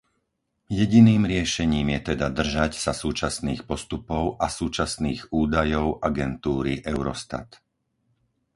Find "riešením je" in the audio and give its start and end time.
1.33-1.99